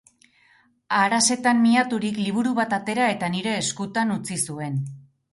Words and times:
Arasetan 0.99 1.59
miaturik, 1.65 2.17
liburu 2.27 2.53
bat 2.59 2.73
atera 2.77 3.09
eta 3.17 3.29
nire 3.35 3.53
eskutan 3.57 4.15
utzi 4.15 4.39
zuen. 4.47 4.81